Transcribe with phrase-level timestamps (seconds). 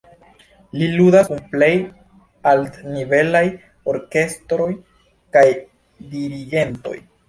[0.79, 1.69] Li ludas kun plej
[2.53, 3.45] altnivelaj
[3.95, 4.71] orkestroj
[5.39, 5.49] kaj
[6.13, 7.01] dirigentoj.